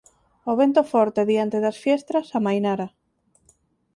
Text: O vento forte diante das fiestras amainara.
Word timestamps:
O 0.49 0.53
vento 0.59 0.81
forte 0.91 1.21
diante 1.31 1.57
das 1.65 1.77
fiestras 1.83 2.27
amainara. 2.37 2.87